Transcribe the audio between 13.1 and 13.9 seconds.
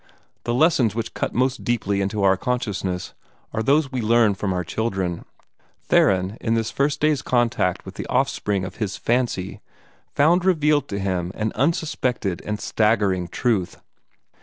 truth.